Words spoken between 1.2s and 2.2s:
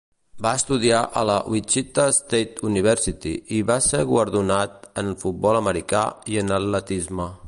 la Wichita